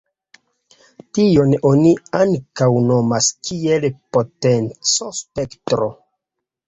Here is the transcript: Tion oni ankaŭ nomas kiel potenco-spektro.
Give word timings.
Tion 1.17 1.51
oni 1.73 1.91
ankaŭ 2.21 2.69
nomas 2.87 3.29
kiel 3.51 3.87
potenco-spektro. 4.17 5.91